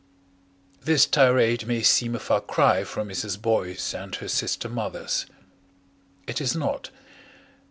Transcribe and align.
This 0.81 1.05
tirade 1.05 1.67
may 1.67 1.83
seem 1.83 2.15
a 2.15 2.19
far 2.19 2.41
cry 2.41 2.83
from 2.83 3.09
Mrs. 3.09 3.39
Boyce 3.39 3.93
and 3.93 4.15
her 4.15 4.27
sister 4.27 4.67
mothers. 4.67 5.27
It 6.25 6.41
is 6.41 6.55
not. 6.55 6.89